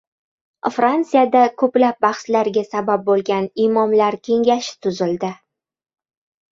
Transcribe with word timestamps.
Fransiyada 0.77 1.43
ko‘plab 1.63 1.99
bahslarga 2.07 2.65
sabab 2.71 3.07
bo‘lgan 3.11 3.49
"Imomlar 3.67 4.21
kengashi" 4.31 4.77
tuzildi 4.87 5.33